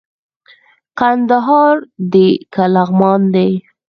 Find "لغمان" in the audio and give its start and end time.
2.73-3.21